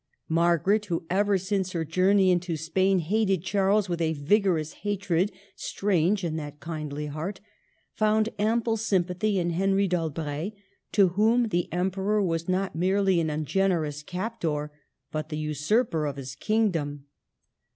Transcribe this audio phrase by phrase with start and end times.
[0.29, 6.23] Margaret, who ever since her journey into Spain hated Charles with a vigorous hatred strange
[6.23, 7.39] in that kindly heart,
[7.93, 10.53] found ample sympathy in Henry d'Albret,
[10.93, 14.71] to whom the Emperor was not merely an ungenerous captor,
[15.11, 17.05] but the usurper of his kingdom.